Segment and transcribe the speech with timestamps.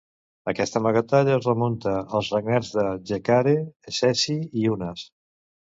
[0.51, 3.55] Aquest amagatall es remunta als regnats de Djedkare
[3.95, 5.11] Isesi i Unas.